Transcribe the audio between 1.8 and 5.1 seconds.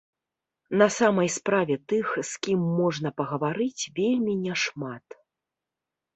тых, з кім можна пагаварыць, вельмі няшмат.